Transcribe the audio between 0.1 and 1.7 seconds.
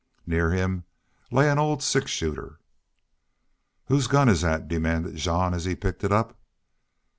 Near him lay an